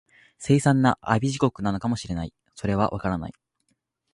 [0.39, 3.33] 凄惨な阿鼻地獄なのかも知れない、それは、わからない